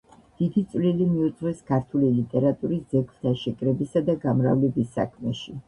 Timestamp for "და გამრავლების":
4.11-4.93